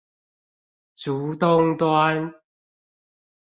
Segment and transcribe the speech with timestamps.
[0.95, 2.33] 竹東端